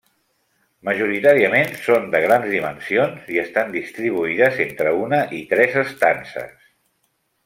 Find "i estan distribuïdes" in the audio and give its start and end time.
3.35-4.59